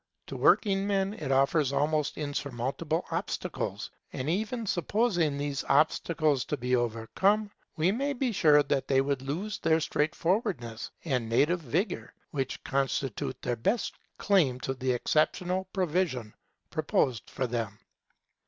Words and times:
To 0.25 0.35
working 0.35 0.87
men 0.87 1.13
it 1.13 1.31
offers 1.31 1.71
almost 1.71 2.17
insurmountable 2.17 3.05
obstacles; 3.11 3.91
and 4.11 4.27
even 4.31 4.65
supposing 4.65 5.37
these 5.37 5.63
obstacles 5.69 6.43
to 6.45 6.57
be 6.57 6.75
overcome, 6.75 7.51
we 7.77 7.91
may 7.91 8.13
be 8.13 8.31
sure 8.31 8.63
that 8.63 8.87
they 8.87 8.99
would 9.01 9.21
lose 9.21 9.59
the 9.59 9.79
straightforwardness 9.79 10.89
and 11.05 11.29
native 11.29 11.59
vigour 11.61 12.15
which 12.31 12.63
constitute 12.63 13.39
their 13.43 13.55
best 13.55 13.93
claim 14.17 14.59
to 14.61 14.73
the 14.73 14.91
exceptional 14.91 15.65
position 15.71 16.33
proposed 16.71 17.29
for 17.29 17.45
them. 17.45 17.77